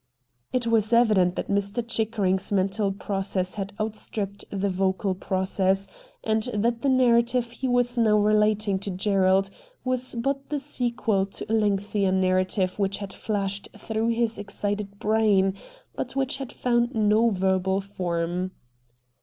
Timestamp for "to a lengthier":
11.27-12.11